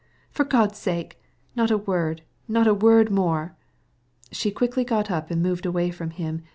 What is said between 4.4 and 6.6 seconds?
rose quickly and moved away from him.